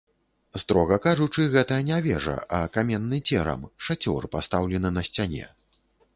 Строга 0.61 0.95
кажучы, 1.03 1.45
гэта 1.55 1.77
не 1.89 1.99
вежа, 2.07 2.37
а 2.61 2.63
каменны 2.79 3.21
церам, 3.27 3.69
шацёр, 3.91 4.31
пастаўлены 4.39 4.95
на 4.99 5.07
сцяне. 5.13 5.45